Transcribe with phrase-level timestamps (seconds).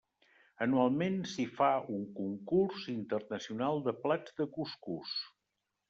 [0.65, 1.67] Anualment s'hi fa
[1.97, 5.19] un concurs internacional de plats de cuscús.